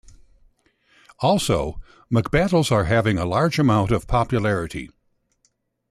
[1.19, 4.89] Also Mc Battles are having a large amount of popularity.